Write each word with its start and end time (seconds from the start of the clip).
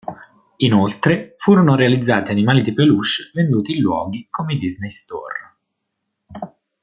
Inoltre 0.55 1.35
furono 1.37 1.75
realizzati 1.75 2.31
animali 2.31 2.63
di 2.63 2.73
peluche 2.73 3.29
venduti 3.35 3.75
in 3.75 3.83
luoghi 3.83 4.25
come 4.31 4.53
i 4.53 4.57
Disney 4.57 4.89
Store. 4.89 5.55